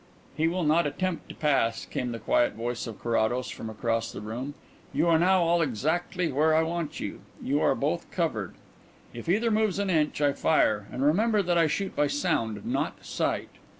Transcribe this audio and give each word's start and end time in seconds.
"He 0.35 0.47
will 0.47 0.63
not 0.63 0.87
attempt 0.87 1.29
to 1.29 1.35
pass," 1.35 1.85
came 1.85 2.11
the 2.11 2.17
quiet 2.17 2.53
voice 2.53 2.87
of 2.87 2.99
Carrados 2.99 3.51
from 3.51 3.69
across 3.69 4.11
the 4.11 4.19
room. 4.19 4.55
"You 4.93 5.05
are 5.07 5.19
now 5.19 5.43
all 5.43 5.61
exactly 5.61 6.31
where 6.31 6.55
I 6.55 6.63
want 6.63 6.99
you. 6.99 7.21
You 7.39 7.61
are 7.61 7.75
both 7.75 8.09
covered. 8.09 8.55
If 9.13 9.29
either 9.29 9.51
moves 9.51 9.77
an 9.77 9.91
inch, 9.91 10.19
I 10.19 10.33
fire 10.33 10.87
and 10.91 11.03
remember 11.05 11.43
that 11.43 11.59
I 11.59 11.67
shoot 11.67 11.95
by 11.95 12.07
sound, 12.07 12.65
not 12.65 13.05
sight." 13.05 13.49